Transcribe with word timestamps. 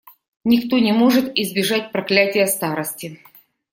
Никто 0.45 0.79
не 0.79 0.93
может 0.93 1.29
избежать 1.37 1.91
проклятия 1.91 2.47
старости. 2.47 3.19